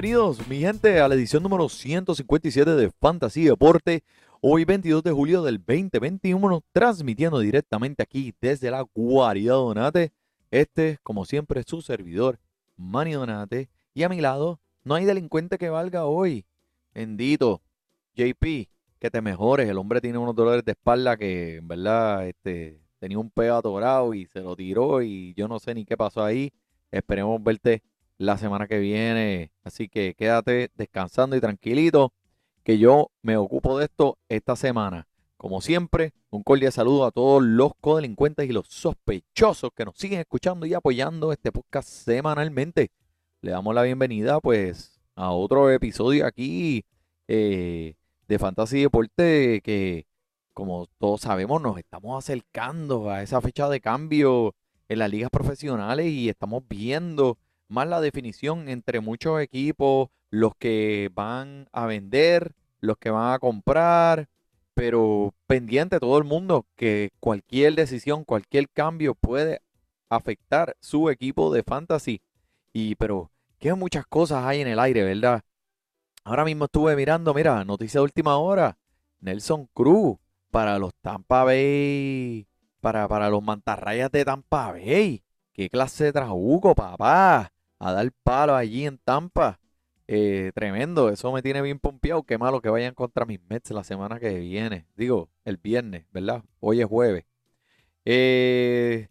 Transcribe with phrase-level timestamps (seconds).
[0.00, 4.02] Bienvenidos, mi gente, a la edición número 157 de Fantasy Deporte.
[4.40, 10.10] Hoy 22 de julio del 2021, transmitiendo directamente aquí desde la guarida Donate.
[10.50, 12.38] Este, como siempre, es su servidor,
[12.78, 13.68] Manny Donate.
[13.92, 16.46] Y a mi lado, no hay delincuente que valga hoy.
[16.94, 17.60] Bendito,
[18.14, 19.68] JP, que te mejores.
[19.68, 24.14] El hombre tiene unos dolores de espalda que, en verdad, este, tenía un peo atorado
[24.14, 26.54] y se lo tiró y yo no sé ni qué pasó ahí.
[26.90, 27.82] Esperemos verte
[28.20, 29.50] la semana que viene.
[29.64, 32.12] Así que quédate descansando y tranquilito,
[32.62, 35.08] que yo me ocupo de esto esta semana.
[35.38, 40.20] Como siempre, un cordial saludo a todos los codelincuentes y los sospechosos que nos siguen
[40.20, 42.90] escuchando y apoyando este podcast semanalmente.
[43.40, 46.84] Le damos la bienvenida pues a otro episodio aquí
[47.26, 47.94] eh,
[48.28, 50.06] de Fantasy Deporte que
[50.52, 54.54] como todos sabemos nos estamos acercando a esa fecha de cambio
[54.90, 57.38] en las ligas profesionales y estamos viendo
[57.70, 63.38] más la definición entre muchos equipos, los que van a vender, los que van a
[63.38, 64.28] comprar,
[64.74, 69.62] pero pendiente todo el mundo que cualquier decisión, cualquier cambio puede
[70.08, 72.20] afectar su equipo de fantasy.
[72.72, 75.42] Y pero qué muchas cosas hay en el aire, ¿verdad?
[76.24, 78.78] Ahora mismo estuve mirando, mira, noticia de última hora,
[79.20, 80.18] Nelson Cruz
[80.50, 82.46] para los Tampa Bay,
[82.80, 85.22] para, para los mantarrayas de Tampa Bay.
[85.52, 87.52] ¿Qué clase de trabuco, papá?
[87.80, 89.58] A dar palo allí en Tampa.
[90.08, 92.22] Eh, tremendo, eso me tiene bien pompeado.
[92.24, 94.86] Qué malo que vayan contra mis Mets la semana que viene.
[94.96, 96.44] Digo, el viernes, ¿verdad?
[96.60, 97.24] Hoy es jueves.
[98.04, 99.08] Eh,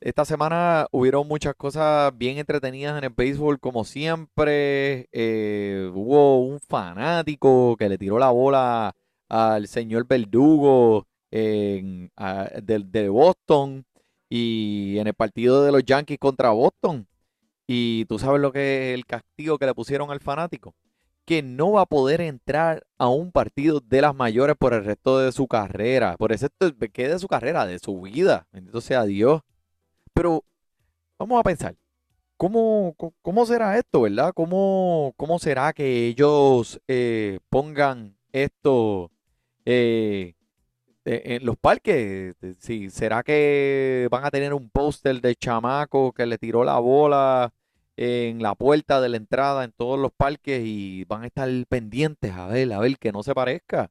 [0.00, 5.08] esta semana hubieron muchas cosas bien entretenidas en el béisbol, como siempre.
[5.12, 8.94] Eh, hubo un fanático que le tiró la bola
[9.28, 13.84] al señor Verdugo en, a- del- de, Boston
[14.28, 17.06] y en el partido de los Yankees contra Boston.
[17.72, 20.74] Y tú sabes lo que es el castigo que le pusieron al fanático.
[21.24, 25.20] Que no va a poder entrar a un partido de las mayores por el resto
[25.20, 26.16] de su carrera.
[26.16, 26.48] Por eso,
[26.92, 27.66] ¿qué de su carrera?
[27.66, 28.48] De su vida.
[28.50, 29.42] Bendito sea Dios.
[30.12, 30.42] Pero
[31.16, 31.76] vamos a pensar.
[32.36, 34.32] ¿Cómo, cómo será esto, verdad?
[34.34, 39.12] ¿Cómo, cómo será que ellos eh, pongan esto
[39.64, 40.34] eh,
[41.04, 42.34] eh, en los parques?
[42.58, 47.52] Sí, ¿será que van a tener un póster de chamaco que le tiró la bola
[48.00, 52.32] en la puerta de la entrada en todos los parques y van a estar pendientes
[52.32, 53.90] a ver, a ver que no se parezca?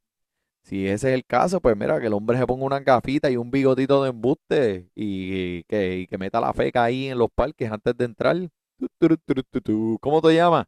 [0.64, 3.38] Si ese es el caso, pues mira, que el hombre se ponga una gafita y
[3.38, 7.72] un bigotito de embuste y, que, y que meta la feca ahí en los parques
[7.72, 8.38] antes de entrar.
[10.02, 10.68] ¿Cómo te llamas?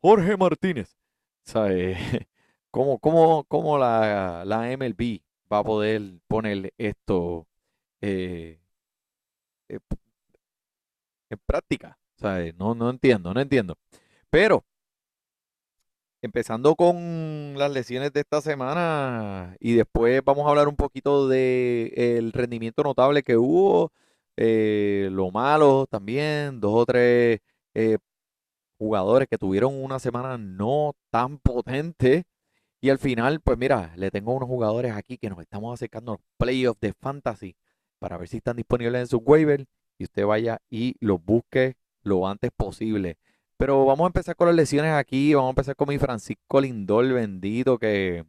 [0.00, 0.96] Jorge Martínez.
[1.44, 1.98] ¿Sabes?
[2.70, 5.20] ¿Cómo, cómo, cómo la, la MLB
[5.52, 7.46] va a poder poner esto
[8.00, 8.60] eh,
[9.68, 9.78] eh,
[11.30, 11.98] en práctica?
[12.58, 13.76] No, no entiendo, no entiendo.
[14.30, 14.64] Pero
[16.22, 21.92] empezando con las lesiones de esta semana y después vamos a hablar un poquito de
[22.18, 23.92] el rendimiento notable que hubo,
[24.36, 27.40] eh, lo malo también, dos o tres
[27.74, 27.98] eh,
[28.78, 32.24] jugadores que tuvieron una semana no tan potente.
[32.80, 36.14] Y al final, pues mira, le tengo unos jugadores aquí que nos estamos acercando a
[36.16, 37.56] los playoffs de fantasy
[37.98, 39.64] para ver si están disponibles en sus waivers
[39.98, 43.18] y usted vaya y los busque lo antes posible.
[43.56, 45.34] Pero vamos a empezar con las lesiones aquí.
[45.34, 48.24] Vamos a empezar con mi Francisco Lindor, bendito, que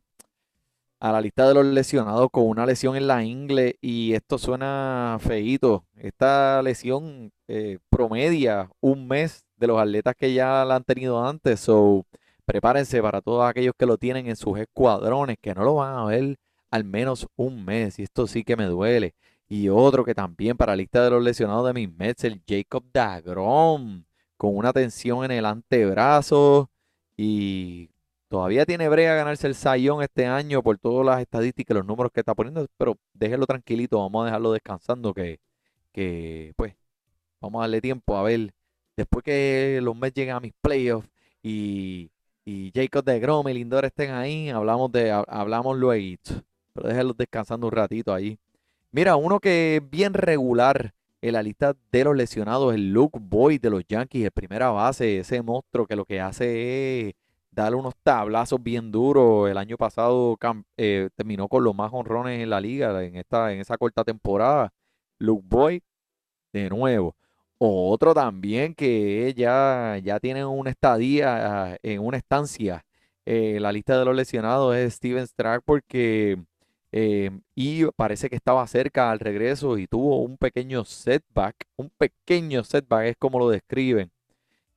[1.03, 5.17] a la lista de los lesionados con una lesión en la ingle y esto suena
[5.19, 5.85] feíto.
[5.97, 11.59] Esta lesión eh, promedia un mes de los atletas que ya la han tenido antes.
[11.59, 12.05] So,
[12.45, 16.05] prepárense para todos aquellos que lo tienen en sus escuadrones, que no lo van a
[16.05, 16.37] ver
[16.71, 17.99] al menos un mes.
[17.99, 19.13] Y esto sí que me duele.
[19.53, 22.83] Y otro que también para la lista de los lesionados de mis Mets, el Jacob
[22.91, 24.03] Dagrom,
[24.35, 26.71] con una tensión en el antebrazo
[27.15, 27.89] y
[28.29, 32.21] todavía tiene brea ganarse el Sayón este año por todas las estadísticas los números que
[32.21, 35.39] está poniendo, pero déjenlo tranquilito, vamos a dejarlo descansando que,
[35.93, 36.75] que pues
[37.41, 38.53] vamos a darle tiempo a ver
[38.97, 41.09] después que los Mets lleguen a mis playoffs
[41.43, 42.11] y,
[42.45, 46.17] y Jacob de Grom y Lindor estén ahí, hablamos de ha- hablamos luego,
[46.73, 48.37] pero déjenlos descansando un ratito ahí.
[48.93, 53.59] Mira, uno que es bien regular en la lista de los lesionados, el Luke Boyd
[53.59, 57.15] de los Yankees, el primera base, ese monstruo que lo que hace es
[57.49, 59.49] darle unos tablazos bien duros.
[59.49, 60.37] El año pasado
[60.77, 64.71] eh, terminó con los más honrones en la liga en, esta, en esa corta temporada.
[65.17, 65.81] Luke Boyd,
[66.53, 67.15] de nuevo.
[67.57, 72.85] Otro también que ya, ya tiene una estadía en una estancia
[73.25, 76.37] en la lista de los lesionados es Steven Strack porque
[76.95, 82.63] eh, y parece que estaba cerca al regreso y tuvo un pequeño setback, un pequeño
[82.63, 84.11] setback es como lo describen.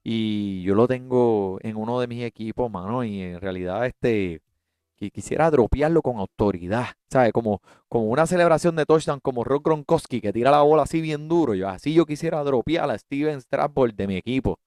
[0.04, 4.40] Y yo lo tengo en uno de mis equipos, mano, y en realidad este
[4.96, 7.32] que quisiera dropearlo con autoridad, ¿sabes?
[7.32, 11.28] Como, como una celebración de touchdown como Rock Gronkowski que tira la bola así bien
[11.28, 11.54] duro.
[11.54, 14.58] Yo así yo quisiera dropear a Steven Strasburg de mi equipo.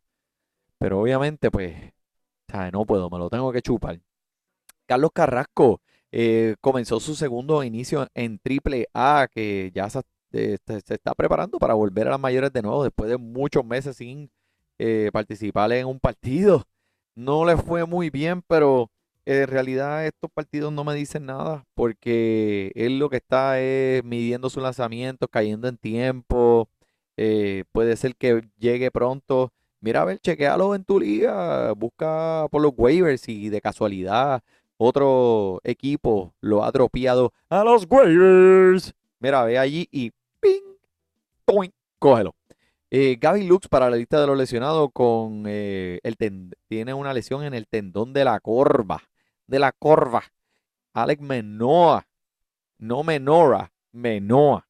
[0.78, 1.76] Pero obviamente, pues,
[2.50, 2.74] ¿sabes?
[2.74, 4.00] No puedo, me lo tengo que chupar.
[4.88, 5.82] Carlos Carrasco
[6.12, 9.88] eh, comenzó su segundo inicio en Triple A, que ya
[10.32, 13.98] eh, se, está preparando para volver a las mayores de nuevo después de muchos meses
[13.98, 14.32] sin
[14.80, 16.66] eh, participar en un partido.
[17.16, 18.90] No le fue muy bien, pero
[19.26, 24.50] en realidad estos partidos no me dicen nada porque él lo que está es midiendo
[24.50, 26.70] sus lanzamientos, cayendo en tiempo.
[27.72, 29.52] puede ser que llegue pronto.
[29.82, 34.44] Mira, a ver, chequealo en tu liga, busca por los waivers y de casualidad
[34.80, 38.94] otro equipo lo ha dropeado a los waivers.
[39.20, 40.78] Mira, ve allí y ping,
[41.44, 42.34] point, cógelo.
[42.90, 46.16] Eh, Gaby Lux para la lista de los lesionados con eh, el
[46.68, 49.04] tiene una lesión en el tendón de la corva.
[49.48, 50.24] De la corva.
[50.94, 52.08] Alex Menoa.
[52.78, 53.74] No Menora.
[53.92, 54.66] Menoa.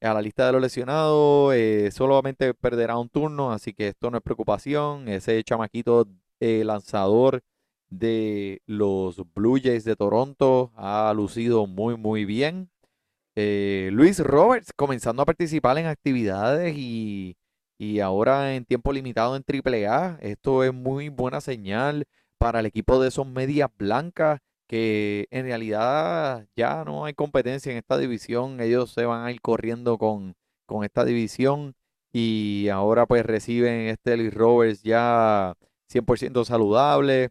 [0.00, 1.54] A la lista de los lesionados.
[1.54, 3.52] Eh, solamente perderá un turno.
[3.52, 5.06] Así que esto no es preocupación.
[5.08, 6.08] Ese chamaquito
[6.40, 7.42] lanzador
[7.90, 12.70] de los Blue Jays de Toronto ha lucido muy, muy bien.
[13.36, 17.36] Eh, Luis Roberts comenzando a participar en actividades y,
[18.02, 20.18] ahora en tiempo limitado en AAA.
[20.20, 22.06] Esto es muy buena señal
[22.38, 27.78] para el equipo de esos medias blancas que en realidad ya no hay competencia en
[27.78, 28.60] esta división.
[28.60, 30.34] Ellos se van a ir corriendo con,
[30.66, 31.74] con esta división
[32.12, 35.54] y ahora pues reciben este Luis Roberts ya
[35.88, 37.30] 100% saludable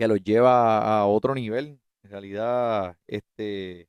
[0.00, 1.78] que los lleva a otro nivel.
[2.02, 3.88] En realidad, este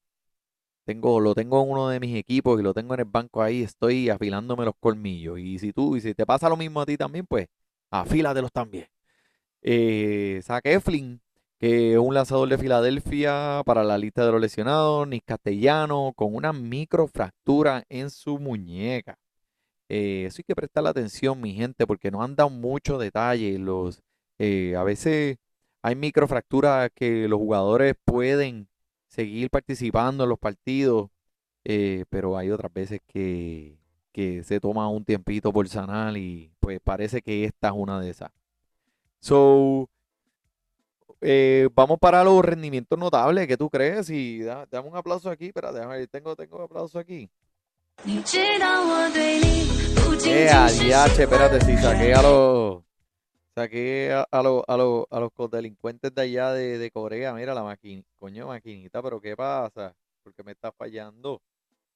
[0.85, 3.63] tengo, lo tengo en uno de mis equipos y lo tengo en el banco ahí,
[3.63, 5.39] estoy afilándome los colmillos.
[5.39, 7.47] Y si tú, y si te pasa lo mismo a ti también, pues
[7.91, 8.87] afílatelos también.
[9.61, 11.21] Eh, Eflin,
[11.59, 16.35] que es un lanzador de Filadelfia para la lista de los lesionados, Nick Castellano, con
[16.35, 19.17] una microfractura en su muñeca.
[19.89, 23.59] Eh, eso hay que prestarle atención, mi gente, porque no han dado mucho detalle.
[23.59, 24.01] Los,
[24.39, 25.37] eh, a veces
[25.81, 28.67] hay microfracturas que los jugadores pueden
[29.07, 31.09] seguir participando en los partidos,
[31.63, 33.77] eh, pero hay otras veces que,
[34.13, 38.29] se toma un tiempito por sanar y pues parece que esta es una de esas.
[39.19, 39.89] So,
[41.21, 44.09] eh, vamos para los rendimientos notables, ¿qué tú crees?
[44.09, 47.29] Y dame un aplauso aquí, espera, déjame, tengo, tengo un aplauso aquí.
[50.25, 50.49] Eh,
[51.23, 52.83] espérate, si saqué a los
[53.53, 57.33] Saqué a, a, a, los delincuentes de allá de, Corea.
[57.33, 58.01] Mira la máquina.
[58.17, 59.93] Coño, maquinita, pero ¿qué pasa?
[60.23, 61.41] Porque me está fallando.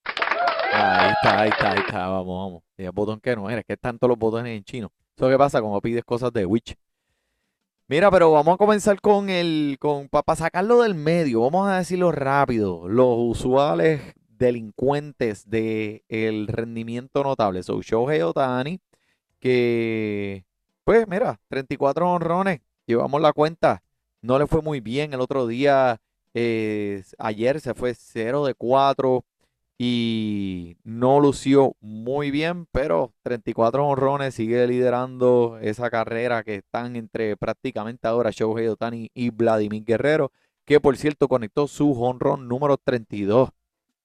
[0.03, 2.07] Ahí está, ahí está, ahí está.
[2.09, 2.63] Vamos, vamos.
[2.77, 3.59] el botón que no era.
[3.59, 4.91] Es que están todos los botones en chino.
[5.15, 6.75] ¿Eso qué pasa cuando pides cosas de Witch?
[7.87, 9.77] Mira, pero vamos a comenzar con el.
[9.79, 12.89] con Para sacarlo del medio, vamos a decirlo rápido.
[12.89, 17.63] Los usuales delincuentes del el rendimiento notable.
[17.63, 18.81] So, Shohei Otani,
[19.39, 20.43] que
[20.85, 23.83] pues mira, 34 honrones, llevamos la cuenta.
[24.21, 25.99] No le fue muy bien el otro día.
[26.33, 29.25] Eh, ayer se fue 0 de 4
[29.77, 37.35] y no lució muy bien, pero 34 honrones sigue liderando esa carrera que están entre
[37.35, 40.31] prácticamente ahora Shohei Otani y Vladimir Guerrero,
[40.65, 43.49] que por cierto conectó su honrón número 32.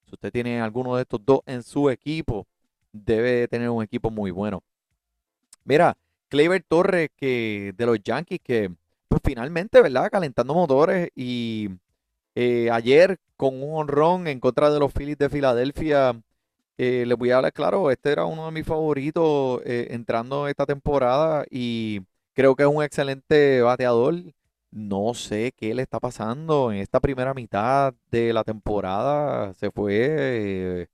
[0.05, 2.47] Si usted tiene alguno de estos dos en su equipo,
[2.91, 4.63] debe tener un equipo muy bueno.
[5.63, 5.95] Mira,
[6.31, 8.71] Clever Torres que, de los Yankees, que
[9.09, 10.09] pues finalmente, ¿verdad?
[10.09, 11.69] Calentando motores y
[12.35, 16.21] eh, ayer con un honrón en contra de los Phillies de Filadelfia.
[16.77, 20.65] Eh, les voy a hablar claro, este era uno de mis favoritos eh, entrando esta
[20.65, 22.01] temporada y
[22.33, 24.15] creo que es un excelente bateador.
[24.71, 29.53] No sé qué le está pasando en esta primera mitad de la temporada.
[29.55, 30.87] Se fue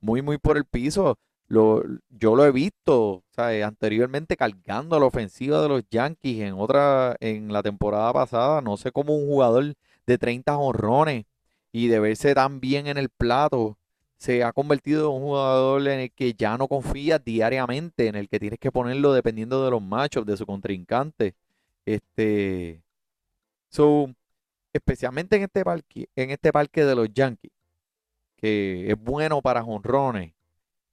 [0.00, 1.18] muy, muy por el piso.
[1.54, 7.62] Yo lo he visto anteriormente cargando la ofensiva de los Yankees en otra, en la
[7.62, 8.60] temporada pasada.
[8.60, 9.74] No sé cómo un jugador
[10.06, 11.24] de 30 honrones
[11.72, 13.78] y de verse tan bien en el plato
[14.16, 18.28] se ha convertido en un jugador en el que ya no confía diariamente, en el
[18.28, 21.34] que tienes que ponerlo dependiendo de los matchups de su contrincante.
[21.86, 22.82] Este,
[24.72, 27.52] especialmente en este parque, en este parque de los Yankees,
[28.36, 30.33] que es bueno para jonrones.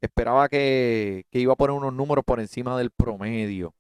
[0.01, 3.74] Esperaba que, que iba a poner unos números por encima del promedio.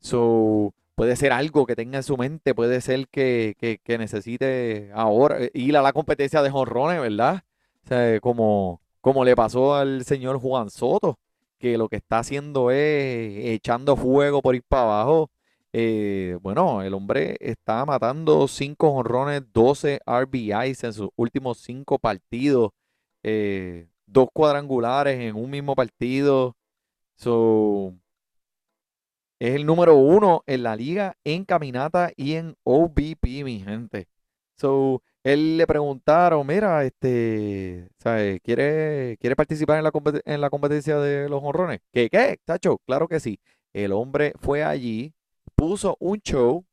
[0.00, 5.38] So, puede ser algo que tenga en su mente, puede ser que, que necesite ahora
[5.52, 7.42] ir a la competencia de jonrones, ¿verdad?
[8.22, 11.18] Como, como le pasó al señor Juan Soto,
[11.58, 15.30] que lo que está haciendo es echando fuego por ir para abajo.
[15.72, 22.70] Eh, bueno, el hombre está matando 5 honrones, 12 RBIs en sus últimos 5 partidos,
[23.24, 26.56] eh, dos cuadrangulares en un mismo partido.
[29.38, 34.08] es el número uno en la liga en caminata y en OBP, mi gente.
[34.56, 38.40] So, él le preguntaron, mira, este, ¿sabes?
[38.42, 39.92] ¿Quiere, ¿quiere participar en la,
[40.24, 41.80] en la competencia de los honrones?
[41.92, 42.78] ¿Qué, qué, Tacho?
[42.86, 43.40] Claro que sí.
[43.72, 45.14] El hombre fue allí,
[45.56, 46.64] puso un show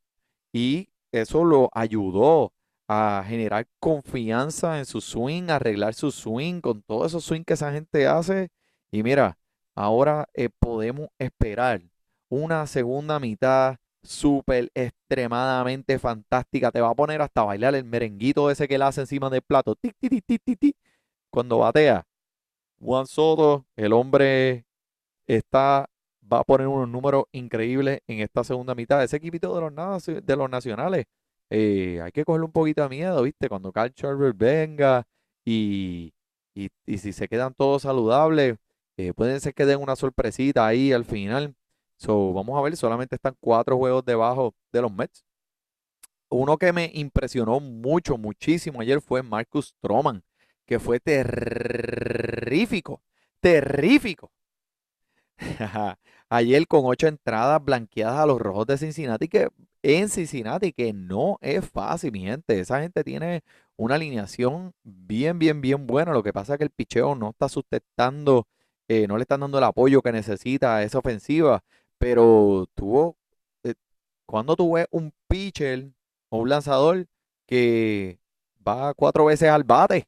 [0.53, 2.53] y eso lo ayudó
[2.93, 7.71] a generar confianza en su swing, arreglar su swing con todo esos swing que esa
[7.71, 8.49] gente hace.
[8.91, 9.37] Y mira,
[9.75, 11.81] ahora eh, podemos esperar
[12.29, 16.71] una segunda mitad súper extremadamente fantástica.
[16.71, 19.75] Te va a poner hasta bailar el merenguito ese que le hace encima del plato.
[19.75, 20.75] Tic, tic, tic,
[21.29, 22.05] Cuando batea.
[22.79, 24.65] Juan Soto, el hombre
[25.27, 25.89] está,
[26.31, 29.03] va a poner unos números increíbles en esta segunda mitad.
[29.03, 31.05] Ese equipito de los, de los nacionales,
[31.51, 33.49] eh, hay que cogerle un poquito de miedo, ¿viste?
[33.49, 35.05] Cuando Carl Charver venga
[35.45, 36.13] y,
[36.55, 38.57] y, si se quedan todos saludables,
[38.97, 41.53] eh, pueden ser que den una sorpresita ahí al final.
[41.97, 45.25] So, vamos a ver, solamente están cuatro juegos debajo de los Mets.
[46.29, 50.23] Uno que me impresionó mucho, muchísimo ayer fue Marcus Stroman,
[50.65, 53.01] que fue terrífico,
[53.41, 54.31] terrífico.
[56.29, 59.49] ayer con ocho entradas blanqueadas a los rojos de Cincinnati, que
[59.83, 62.59] en Cincinnati, que no es fácil, mi gente.
[62.59, 63.43] Esa gente tiene
[63.77, 66.13] una alineación bien, bien, bien buena.
[66.13, 68.47] Lo que pasa es que el picheo no está sustentando,
[68.87, 71.63] eh, no le están dando el apoyo que necesita a esa ofensiva.
[71.97, 73.17] Pero tuvo,
[73.63, 73.75] eh,
[74.25, 75.91] cuando tuve un pitcher
[76.29, 77.07] o un lanzador
[77.47, 78.19] que
[78.67, 80.07] va cuatro veces al bate,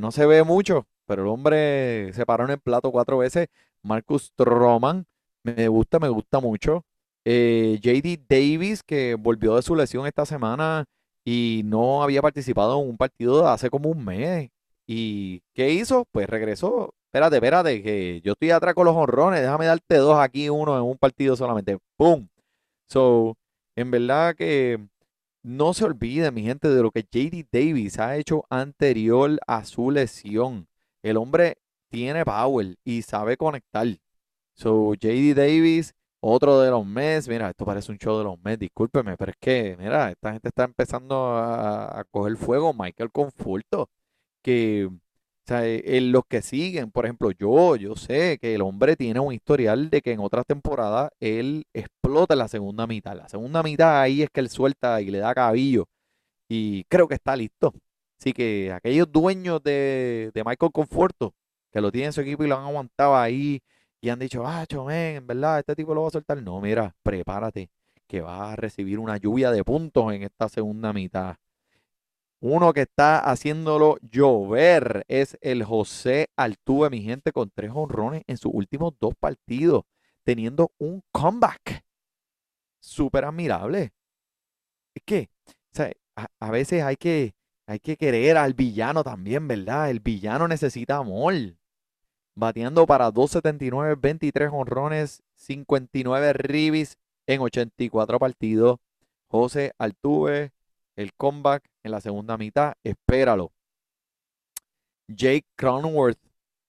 [0.00, 3.48] no se ve mucho, pero el hombre se paró en el plato cuatro veces.
[3.82, 5.06] Marcus Stroman,
[5.42, 6.84] me gusta, me gusta mucho.
[7.24, 10.84] Eh, JD Davis, que volvió de su lesión esta semana
[11.24, 14.50] y no había participado en un partido hace como un mes.
[14.86, 16.06] ¿Y qué hizo?
[16.12, 20.48] Pues regresó espérate, espérate, que yo estoy atrás con los honrones, déjame darte dos aquí,
[20.48, 21.76] uno en un partido solamente.
[21.96, 22.28] ¡Pum!
[22.88, 23.36] So,
[23.76, 24.78] en verdad que
[25.42, 29.90] no se olvide, mi gente, de lo que JD Davis ha hecho anterior a su
[29.90, 30.68] lesión.
[31.02, 31.58] El hombre
[31.90, 33.86] tiene power y sabe conectar.
[34.54, 37.28] So, JD Davis, otro de los Mets.
[37.28, 40.48] Mira, esto parece un show de los Mets, discúlpeme, pero es que, mira, esta gente
[40.48, 42.72] está empezando a, coger fuego.
[42.74, 43.90] Michael Conforto,
[44.42, 44.88] que
[45.44, 48.96] o sea, eh, en los que siguen, por ejemplo, yo, yo sé que el hombre
[48.96, 53.16] tiene un historial de que en otras temporadas él explota en la segunda mitad.
[53.16, 55.88] La segunda mitad ahí es que él suelta y le da cabillo.
[56.48, 57.74] Y creo que está listo.
[58.20, 61.34] Así que aquellos dueños de, Michael Conforto,
[61.72, 63.60] que lo tienen en su equipo y lo han aguantado ahí
[64.02, 66.42] y han dicho, ah, chomen, en verdad, este tipo lo va a soltar.
[66.42, 67.70] No, mira, prepárate,
[68.08, 71.36] que vas a recibir una lluvia de puntos en esta segunda mitad.
[72.40, 78.38] Uno que está haciéndolo llover es el José Altuve, mi gente, con tres honrones en
[78.38, 79.84] sus últimos dos partidos,
[80.24, 81.84] teniendo un comeback.
[82.80, 83.92] Súper admirable.
[84.96, 85.30] Es que,
[86.40, 87.36] a, veces hay que,
[87.68, 89.90] hay que querer al villano también, ¿verdad?
[89.90, 91.34] El villano necesita amor.
[92.34, 96.96] Bateando para 2.79, 23 honrones, 59 ribis
[97.26, 98.78] en 84 partidos.
[99.28, 100.52] José Altuve
[100.96, 103.52] el comeback en la segunda mitad, espéralo.
[105.08, 106.18] Jake Cronworth,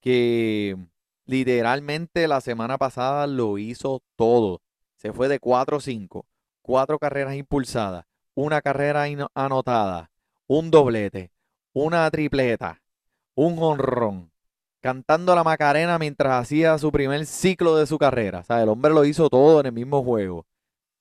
[0.02, 0.78] que
[1.26, 4.62] literalmente la semana pasada lo hizo todo.
[4.96, 6.26] Se fue de 4-5,
[6.62, 8.06] cuatro carreras impulsadas,
[8.36, 10.12] una carrera anotada,
[10.48, 11.32] un doblete,
[11.74, 12.82] una tripleta,
[13.36, 14.32] un honrón,
[14.84, 18.40] cantando la Macarena mientras hacía su primer ciclo de su carrera.
[18.40, 20.46] O sea, el hombre lo hizo todo en el mismo juego.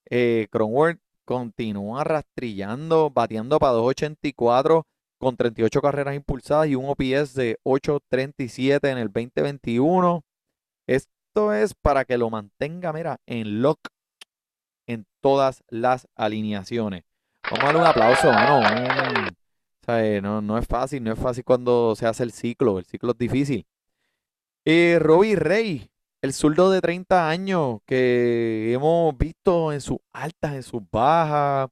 [0.09, 4.83] Eh, Cronworth continúa rastrillando, bateando para 2.84
[5.17, 10.23] con 38 carreras impulsadas y un OPS de 8.37 en el 2021.
[10.87, 13.79] Esto es para que lo mantenga, mira, en lock
[14.87, 17.03] en todas las alineaciones.
[17.43, 18.59] Vamos a darle un aplauso, mano.
[18.59, 22.79] O sea, eh, no, no es fácil, no es fácil cuando se hace el ciclo,
[22.79, 23.65] el ciclo es difícil.
[24.65, 25.89] Eh, Robbie Rey,
[26.21, 31.69] el zurdo de 30 años que hemos visto en sus altas, en sus bajas.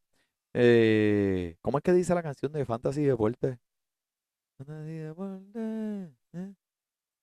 [0.53, 3.59] Eh, ¿cómo es que dice la canción de Fantasy Deporte?
[4.57, 5.59] Fantasy Deporte,
[6.33, 6.53] ¿eh?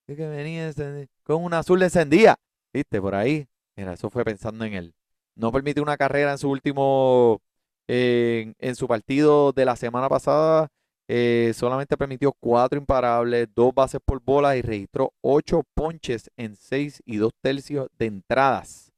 [0.06, 2.36] Es que venía encendi- con un azul encendía.
[2.72, 3.00] ¿Viste?
[3.00, 3.48] Por ahí.
[3.76, 4.94] Mira, eso fue pensando en él.
[5.36, 7.40] No permitió una carrera en su último,
[7.88, 10.68] en su partido de la semana pasada.
[11.08, 17.02] Eh, solamente permitió cuatro imparables, dos bases por bola y registró ocho ponches en seis
[17.06, 18.92] y dos tercios de entradas.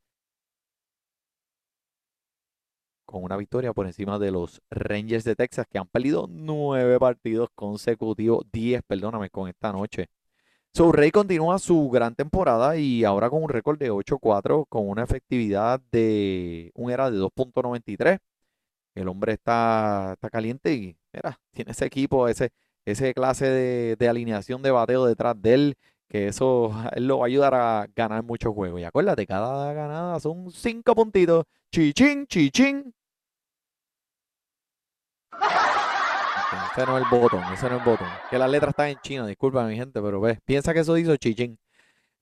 [3.04, 7.48] Con una victoria por encima de los Rangers de Texas que han perdido nueve partidos
[7.54, 10.08] consecutivos, diez, perdóname, con esta noche.
[10.72, 15.02] So, Rey continúa su gran temporada y ahora con un récord de 8-4 con una
[15.04, 18.18] efectividad de un era de 2.93.
[18.94, 22.50] El hombre está, está caliente y mira, tiene ese equipo, ese,
[22.84, 25.76] ese clase de, de alineación de bateo detrás de él,
[26.08, 28.80] que eso él lo va a ayudar a ganar muchos juegos.
[28.80, 31.44] Y acuérdate, cada ganada son cinco puntitos.
[31.72, 32.94] Chichín, chichín.
[36.72, 38.08] Ese no es el botón, ese no es el botón.
[38.28, 41.16] Que las letras están en chino, disculpa mi gente, pero ves, piensa que eso hizo
[41.16, 41.58] chichín.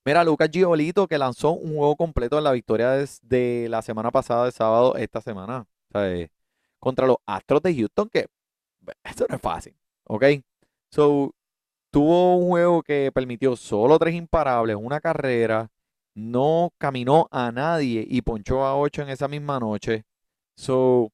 [0.04, 2.92] Mira, Lucas Giolito que lanzó un juego completo en la victoria
[3.22, 5.66] de, la semana pasada, de sábado, esta semana.
[5.92, 6.30] Sea, eh,
[6.78, 8.26] contra los Astros de Houston, que
[9.04, 10.24] esto no es fácil, ¿ok?
[10.90, 11.34] So,
[11.90, 15.70] tuvo un juego que permitió solo tres imparables, una carrera,
[16.14, 20.04] no caminó a nadie y ponchó a ocho en esa misma noche.
[20.56, 21.10] So,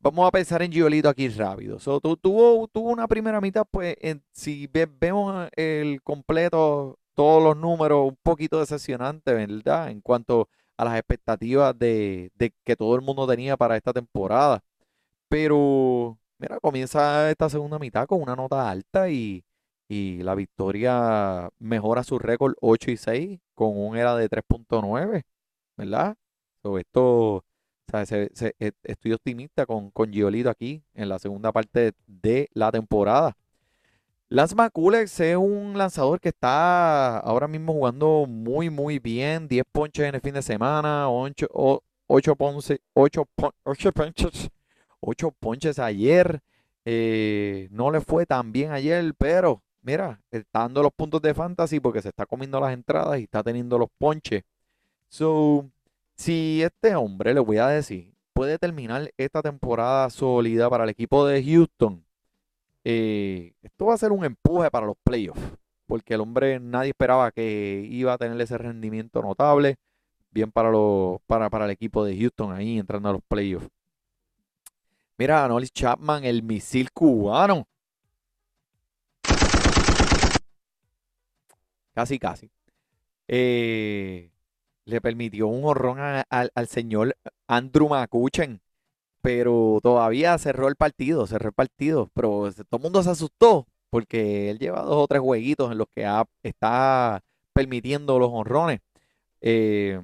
[0.00, 1.78] vamos a pensar en Giolito aquí rápido.
[1.78, 7.42] So, tu- tuvo, tuvo una primera mitad, pues, en- si ve- vemos el completo, todos
[7.42, 9.90] los números, un poquito decepcionante, ¿verdad?
[9.90, 14.62] En cuanto a las expectativas de, de que todo el mundo tenía para esta temporada.
[15.28, 16.18] Pero,
[16.60, 19.44] comienza esta segunda mitad con una nota alta y,
[19.88, 25.22] y la victoria mejora su récord 8 y 6 con un era de 3.9,
[25.76, 26.16] ¿verdad?
[26.62, 27.44] So, esto,
[27.90, 32.72] sea, se- e- estoy optimista con, con Giolito aquí en la segunda parte de la
[32.72, 33.36] temporada.
[34.28, 39.46] Lance McCullers es un lanzador que está ahora mismo jugando muy, muy bien.
[39.46, 41.46] 10 ponches en el fin de semana, 8,
[42.06, 43.24] 8, ponches, 8,
[43.92, 44.48] ponches,
[45.06, 46.40] 8 ponches ayer.
[46.84, 51.80] Eh, no le fue tan bien ayer, pero mira, está dando los puntos de fantasy
[51.80, 54.42] porque se está comiendo las entradas y está teniendo los ponches.
[55.08, 55.68] So,
[56.16, 61.26] si este hombre, le voy a decir, puede terminar esta temporada sólida para el equipo
[61.26, 62.04] de Houston,
[62.84, 65.40] eh, esto va a ser un empuje para los playoffs,
[65.86, 69.76] porque el hombre nadie esperaba que iba a tener ese rendimiento notable,
[70.30, 70.70] bien para,
[71.26, 73.68] para, para el equipo de Houston ahí entrando a los playoffs.
[75.18, 77.66] Mira, Nolis Chapman, el misil cubano.
[81.94, 82.50] Casi, casi.
[83.28, 84.30] Eh,
[84.84, 88.60] le permitió un horrón al- señor Andrew McCutchen,
[89.22, 94.50] pero todavía cerró el partido, cerró el partido, pero todo el mundo se asustó porque
[94.50, 97.22] él lleva dos o tres jueguitos en los que ha- está
[97.52, 98.80] permitiendo los honrones.
[99.40, 100.00] Eh,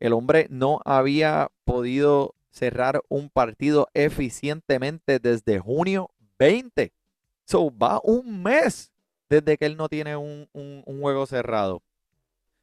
[0.00, 6.92] el hombre no había podido cerrar un partido eficientemente desde junio 20.
[7.44, 8.92] So, va un mes
[9.28, 11.82] desde que él no tiene un, un- juego cerrado.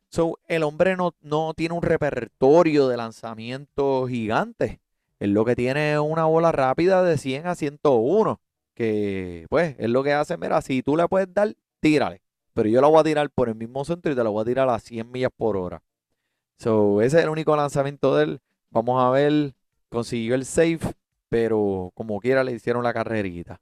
[0.10, 4.82] So, el hombre no, no tiene un repertorio de lanzamiento gigante.
[5.19, 8.41] Él lo que tiene es una bola rápida de 100 a 101.
[8.73, 10.38] Que, pues, es lo que hace.
[10.38, 12.21] Mira, si tú le puedes dar, tírale.
[12.54, 14.45] Pero yo la voy a tirar por el mismo centro y te la voy a
[14.45, 15.82] tirar a 100 millas por hora.
[16.58, 18.41] So, ese es el único lanzamiento de él.
[18.69, 19.54] Vamos a ver,
[19.91, 20.80] consiguió el safe,
[21.30, 23.62] pero como quiera le hicieron la carrerita.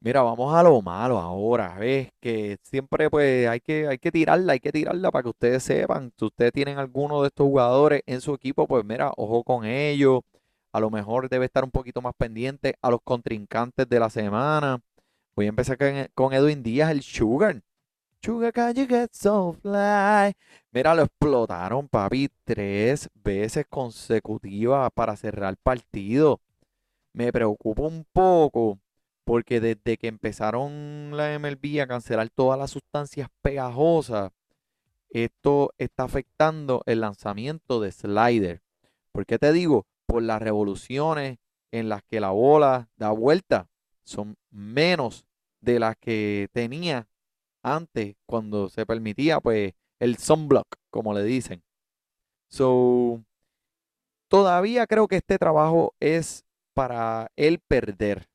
[0.00, 4.52] Mira, vamos a lo malo ahora, ves que siempre pues hay que, hay que tirarla,
[4.52, 6.12] hay que tirarla para que ustedes sepan.
[6.16, 10.20] Si ustedes tienen alguno de estos jugadores en su equipo, pues mira, ojo con ellos.
[10.72, 14.80] A lo mejor debe estar un poquito más pendiente a los contrincantes de la semana.
[15.34, 17.62] Voy a empezar con, con Edwin Díaz, el Sugar.
[18.20, 20.34] Sugar, can you get so fly?
[20.72, 26.40] Mira, lo explotaron, papi, tres veces consecutivas para cerrar partido.
[27.12, 28.80] Me preocupa un poco
[29.24, 34.32] porque desde que empezaron la MLB a cancelar todas las sustancias pegajosas,
[35.10, 38.62] esto está afectando el lanzamiento de slider.
[39.12, 39.86] ¿Por qué te digo?
[40.06, 41.38] Por las revoluciones
[41.70, 43.68] en las que la bola da vuelta
[44.02, 45.24] son menos
[45.60, 47.06] de las que tenía
[47.62, 51.62] antes cuando se permitía pues el sunblock, como le dicen.
[52.48, 53.22] So,
[54.28, 56.44] todavía creo que este trabajo es
[56.74, 58.28] para él perder.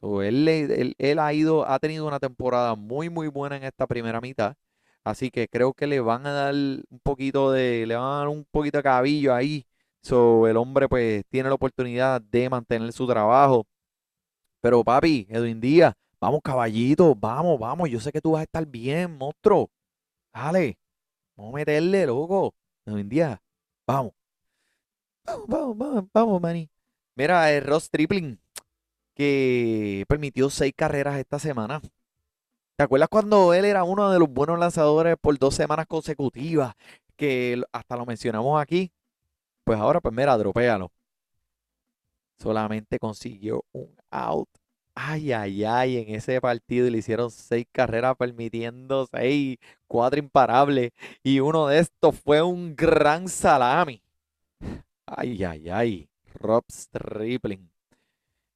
[0.00, 4.20] él, él, él, ha ido, ha tenido una temporada muy, muy buena en esta primera
[4.20, 4.56] mitad.
[5.04, 8.28] Así que creo que le van a dar un poquito de, le van a dar
[8.28, 9.66] un poquito de cabillo ahí.
[10.02, 13.66] So, el hombre pues tiene la oportunidad de mantener su trabajo.
[14.60, 17.90] Pero papi, Edwin Díaz, vamos caballito, vamos, vamos.
[17.90, 19.70] Yo sé que tú vas a estar bien, monstruo.
[20.32, 20.78] Dale,
[21.36, 22.54] vamos a meterle, loco.
[22.86, 23.40] Edwin Díaz,
[23.86, 24.12] vamos.
[25.24, 26.70] Vamos, vamos, vamos, vamos, Manny.
[27.16, 28.40] Mira, el Ross Tripling,
[29.14, 31.80] que permitió seis carreras esta semana.
[32.76, 36.74] ¿Te acuerdas cuando él era uno de los buenos lanzadores por dos semanas consecutivas?
[37.16, 38.92] Que hasta lo mencionamos aquí.
[39.64, 40.92] Pues ahora, pues mira, dropéalo.
[42.38, 44.48] Solamente consiguió un out.
[44.94, 50.92] Ay, ay, ay, en ese partido le hicieron seis carreras permitiendo seis, cuatro imparables.
[51.22, 54.02] Y uno de estos fue un gran salami.
[55.06, 56.08] Ay, ay, ay.
[56.34, 57.70] Rob Stripling.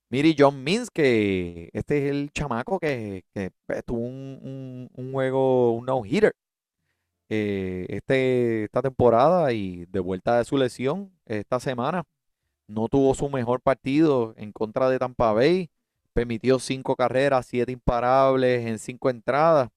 [0.08, 3.24] Miri John Means, que este es el chamaco que,
[3.84, 6.32] tuvo un, juego, un no-hitter
[7.28, 12.04] eh, este, esta temporada y de vuelta de su lesión esta semana.
[12.68, 15.70] No tuvo su mejor partido en contra de Tampa Bay.
[16.16, 19.68] Permitió cinco carreras, siete imparables en cinco entradas.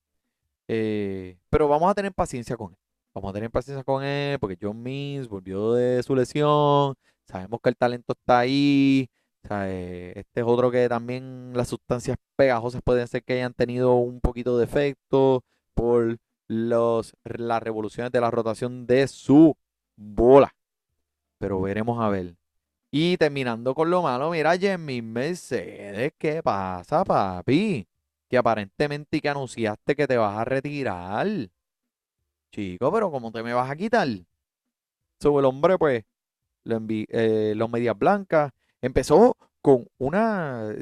[0.70, 2.78] Eh, pero vamos a tener paciencia con él.
[3.14, 6.96] Vamos a tener paciencia con él porque John Means volvió de su lesión.
[7.28, 9.10] Sabemos que el talento está ahí.
[9.50, 14.22] Eh, este es otro que también las sustancias pegajosas pueden ser que hayan tenido un
[14.22, 19.58] poquito de efecto por los, las revoluciones de la rotación de su
[19.98, 20.56] bola.
[21.38, 22.39] Pero veremos a ver.
[22.92, 27.88] Y terminando con lo malo, mira, Jimmy Mercedes, ¿qué pasa, papi?
[28.28, 31.28] Que aparentemente que anunciaste que te vas a retirar.
[32.52, 34.08] Chico, pero ¿cómo te me vas a quitar?
[35.20, 36.04] Sobre el hombre, pues,
[36.66, 38.52] eh, los medias blancas.
[38.82, 40.74] Empezó con una.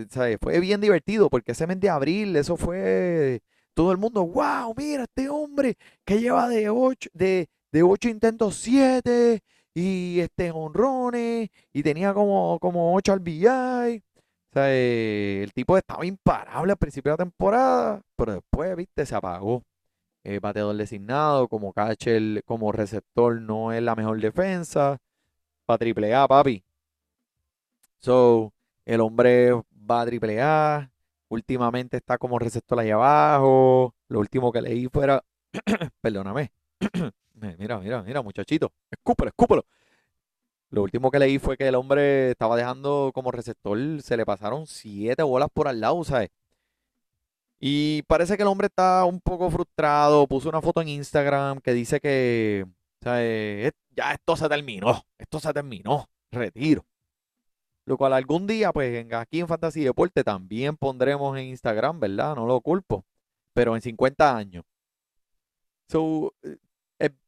[0.42, 3.42] Fue bien divertido porque ese mes de abril, eso fue
[3.74, 8.56] todo el mundo, wow, mira este hombre que lleva de 8 de, de ocho intentos
[8.56, 9.44] 7
[9.80, 13.46] y este honrones y tenía como, como 8 al BI.
[13.46, 19.06] O sea, eh, el tipo estaba imparable al principio de la temporada, pero después, viste,
[19.06, 19.64] se apagó.
[20.24, 24.98] Eh, bateador designado, como catcher, como receptor, no es la mejor defensa.
[25.68, 26.64] Para triple A, papi.
[28.00, 28.54] So,
[28.86, 30.90] el hombre va a triple A.
[31.30, 33.94] Últimamente está como receptor ahí abajo.
[34.08, 35.24] Lo último que leí fuera.
[36.02, 36.52] Perdóname.
[37.58, 38.72] mira, mira, mira, muchachito.
[38.92, 39.66] Escúpelo, escúpelo.
[40.70, 43.78] Lo último que leí fue que el hombre estaba dejando como receptor.
[44.02, 46.30] Se le pasaron siete bolas por al lado, ¿sabes?
[47.60, 50.28] Y parece que el hombre está un poco frustrado.
[50.28, 52.66] Puso una foto en Instagram que dice que.
[53.02, 53.72] ¿sabes?
[53.92, 55.04] Ya esto se terminó.
[55.18, 56.10] Esto se terminó.
[56.32, 56.86] Retiro.
[57.86, 62.36] Lo cual algún día, pues aquí en Fantasy Deporte también pondremos en Instagram, ¿verdad?
[62.36, 63.06] No lo culpo.
[63.54, 64.66] Pero en 50 años.
[65.90, 66.58] So, eh,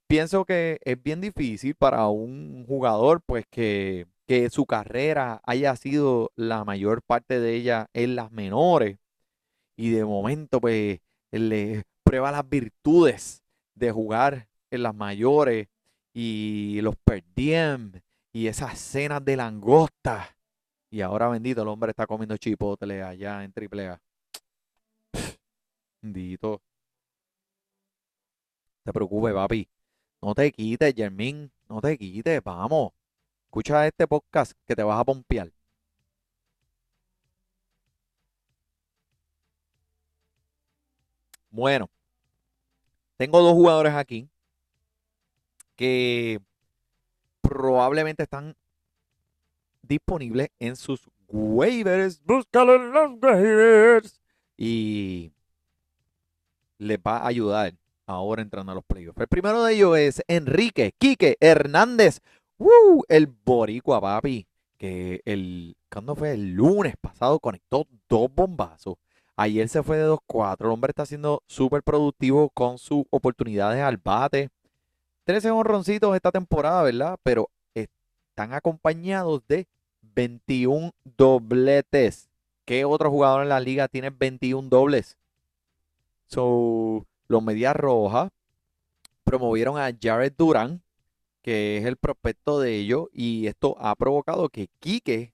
[0.10, 6.32] pienso que es bien difícil para un jugador, pues que, que su carrera haya sido
[6.36, 8.98] la mayor parte de ella en las menores.
[9.78, 11.00] Y de momento, pues,
[11.32, 13.44] le prueba las virtudes
[13.76, 15.68] de jugar en las mayores
[16.14, 17.24] y los per
[18.34, 20.36] y esas cenas de langosta
[20.92, 24.02] y ahora bendito, el hombre está comiendo chipotle allá en AAA.
[26.02, 26.62] Bendito.
[28.84, 29.70] Te preocupes, papi.
[30.22, 31.52] No te quites, Germín.
[31.70, 32.92] No te quites, vamos.
[33.46, 35.52] Escucha este podcast que te vas a pompear.
[41.52, 41.90] Bueno,
[43.18, 44.30] tengo dos jugadores aquí
[45.76, 46.40] que
[47.42, 48.56] probablemente están
[49.82, 52.22] disponible en sus waivers.
[52.24, 54.22] Búscalo en los waivers.
[54.58, 55.32] Y
[56.78, 57.74] les va a ayudar
[58.10, 59.20] ahora entrando a los playoffs.
[59.20, 62.22] El primero de ellos es Enrique Quique Hernández.
[63.08, 64.48] El boricua, papi.
[64.78, 66.34] Que el, cuando fue?
[66.34, 68.96] El lunes pasado conectó dos bombazos.
[69.36, 70.62] Ayer se fue de 2-4.
[70.62, 74.50] El hombre está siendo súper productivo con sus oportunidades al bate.
[75.26, 77.18] 13 honroncitos esta temporada, ¿verdad?
[77.24, 79.68] Pero están acompañados de
[80.02, 82.28] 21 dobletes.
[82.66, 85.18] ¿Qué otro jugador en la liga tiene 21 dobles?
[86.28, 88.32] So, los Medias Rojas
[89.24, 90.82] promovieron a Jared Duran,
[91.42, 95.34] que es el prospecto de ellos, y esto ha provocado que Quique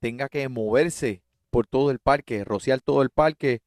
[0.00, 3.62] tenga que moverse por todo el parque, rociar todo el parque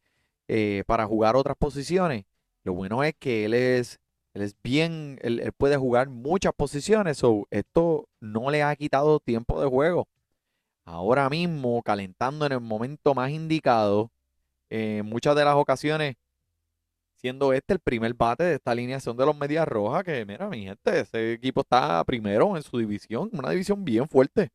[0.48, 2.26] eh, para jugar otras posiciones.
[2.64, 4.00] Lo bueno es que él es,
[4.34, 9.60] él es bien, él, puede jugar muchas posiciones, so esto no le ha quitado tiempo
[9.62, 10.08] de juego
[10.86, 14.12] ahora mismo calentando en el momento más indicado.
[14.70, 16.16] En muchas de las ocasiones,
[17.22, 20.64] siendo este el primer bate de esta alineación de los Medias Rojas, que mira, mi
[20.64, 24.50] gente, ese equipo está primero en su división, una división bien fuerte.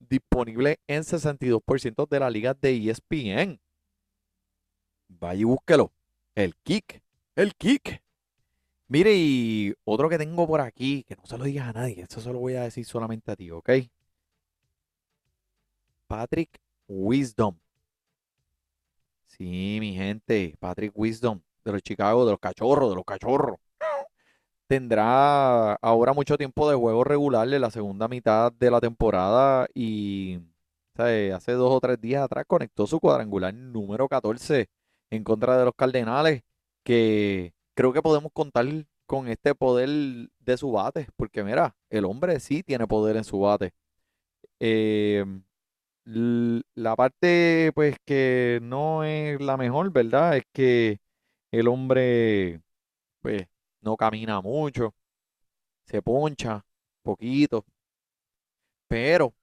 [0.00, 3.60] Disponible en 62% de la liga de ESPN.
[5.08, 5.92] Vaya y búsquelo.
[6.34, 7.02] El kick.
[7.34, 8.02] El kick.
[8.88, 12.20] Mire, y otro que tengo por aquí, que no se lo digas a nadie, eso
[12.20, 13.70] se lo voy a decir solamente a ti, ¿ok?
[16.06, 17.58] Patrick Wisdom.
[19.26, 23.58] Sí, mi gente, Patrick Wisdom, de los Chicago, de los cachorros, de los cachorros.
[24.66, 30.40] Tendrá ahora mucho tiempo de juego regular en la segunda mitad de la temporada y
[30.98, 34.68] hace dos o tres días atrás conectó su cuadrangular número 14
[35.10, 36.42] en contra de los Cardenales,
[36.82, 38.66] que creo que podemos contar
[39.06, 39.88] con este poder
[40.40, 43.72] de su bate, porque mira, el hombre sí tiene poder en su bate.
[44.60, 45.24] Eh,
[46.04, 50.36] la parte, pues, que no es la mejor, ¿verdad?
[50.38, 51.00] Es que
[51.50, 52.60] el hombre,
[53.20, 53.46] pues,
[53.80, 54.94] no camina mucho,
[55.84, 56.64] se poncha
[57.02, 57.64] poquito,
[58.88, 59.34] pero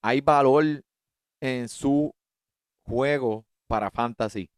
[0.00, 0.84] hay valor
[1.40, 2.14] en su
[2.82, 4.48] juego para fantasy.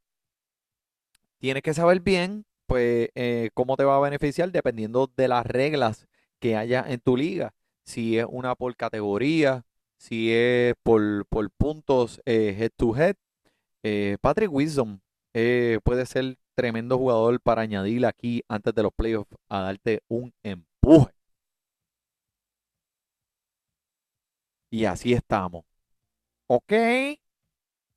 [1.38, 6.06] Tienes que saber bien, pues, eh, cómo te va a beneficiar dependiendo de las reglas
[6.38, 7.54] que haya en tu liga.
[7.84, 9.64] Si es una por categoría,
[9.96, 11.26] si es por,
[11.56, 13.16] puntos eh, head to head.
[13.82, 15.00] Eh, Patrick Wisdom
[15.34, 20.32] eh, puede ser tremendo jugador para añadir aquí antes de los playoffs a darte un
[20.42, 21.12] empuje.
[24.70, 25.64] Y así estamos.
[26.48, 26.72] Ok.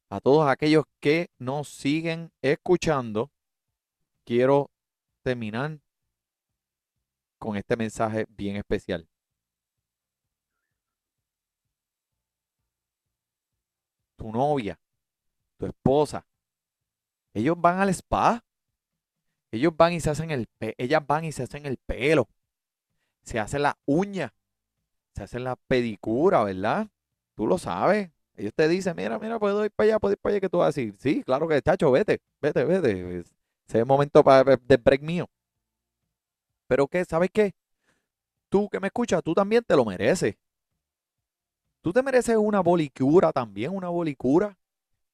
[0.10, 3.32] A todos aquellos que nos siguen escuchando,
[4.26, 4.72] quiero
[5.24, 5.80] terminar
[7.40, 9.08] con este mensaje bien especial.
[14.18, 14.78] tu novia,
[15.58, 16.26] tu esposa,
[17.38, 18.44] ellos van al spa.
[19.52, 22.28] Ellos van y se hacen el ellas van y se hacen el pelo.
[23.22, 24.34] Se hacen la uña.
[25.14, 26.88] Se hacen la pedicura, ¿verdad?
[27.36, 28.10] Tú lo sabes.
[28.36, 30.58] Ellos te dicen, mira, mira, puedo ir para allá, puedo ir para allá, que tú
[30.58, 33.20] vas a decir, sí, claro que, chacho, vete, vete, vete.
[33.20, 33.30] Ese
[33.68, 35.28] es el momento para, de break mío.
[36.68, 37.54] Pero que, ¿sabes qué?
[38.50, 40.36] Tú que me escuchas, tú también te lo mereces.
[41.82, 44.58] Tú te mereces una bolicura también, una bolicura.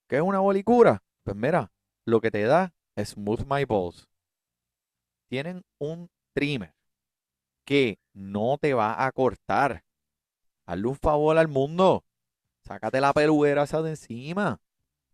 [0.08, 1.02] ¿Qué es una bolicura?
[1.24, 1.72] Pues mira,
[2.06, 4.08] lo que te da Smooth My Balls.
[5.28, 6.74] Tienen un trimmer
[7.66, 9.84] que no te va a cortar.
[10.66, 12.04] Hazle un favor al mundo.
[12.64, 14.60] Sácate la peluera esa de encima.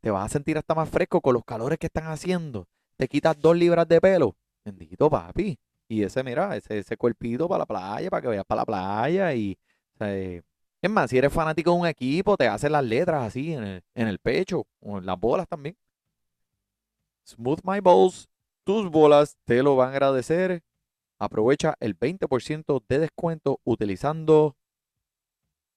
[0.01, 2.67] Te vas a sentir hasta más fresco con los calores que están haciendo.
[2.97, 4.35] Te quitas dos libras de pelo.
[4.63, 5.57] Bendito papi.
[5.87, 9.33] Y ese, mira, ese, ese cuerpito para la playa, para que vayas para la playa
[9.33, 9.57] y
[9.99, 10.41] eh,
[10.81, 14.19] es más, si eres fanático de un equipo, te hacen las letras así en el,
[14.19, 15.75] pecho o en las bolas también.
[17.29, 18.27] Smooth My Balls,
[18.63, 20.63] tus bolas te lo van a agradecer.
[21.19, 24.55] Aprovecha el 20% de descuento utilizando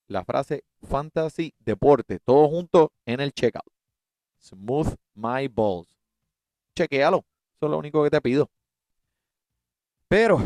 [0.07, 3.67] la frase Fantasy Deporte, todo junto en el checkout.
[4.41, 5.89] Smooth My Balls.
[6.75, 7.19] Chequéalo,
[7.55, 8.49] eso es lo único que te pido.
[10.09, 10.39] Pero,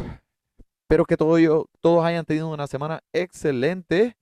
[0.81, 1.41] espero que todos,
[1.81, 4.17] todos hayan tenido una semana excelente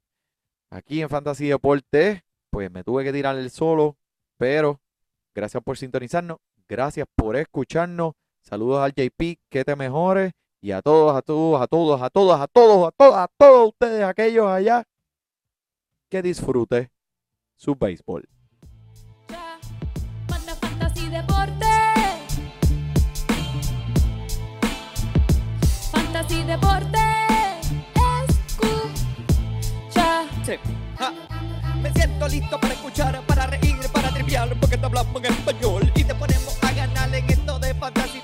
[0.69, 3.97] aquí en Fantasy Deporte, pues me tuve que tirar el solo,
[4.37, 4.81] pero
[5.35, 8.13] gracias por sintonizarnos, gracias por escucharnos.
[8.41, 10.33] Saludos al JP, que te mejores.
[10.61, 13.69] Y a todos, a todos, a todos, a todos, a todos, a todos, a todos
[13.69, 14.83] ustedes, aquellos allá,
[16.09, 16.91] que disfrute
[17.55, 18.27] su béisbol.
[20.61, 21.67] Fantasy Deporte.
[25.93, 26.99] Fantasy Deporte.
[31.83, 33.77] Me siento listo para escuchar, para reír,
[34.35, 38.24] mundial porque te hablamos en español y te ponemos a ganar en esto de fantasía.